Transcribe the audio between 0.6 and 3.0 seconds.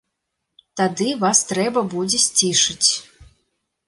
Тады вас трэба будзе сцішыць.